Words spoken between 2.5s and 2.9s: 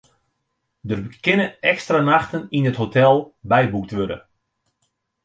yn it